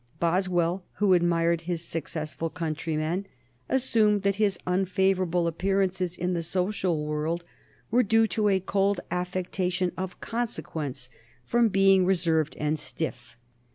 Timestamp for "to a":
8.25-8.59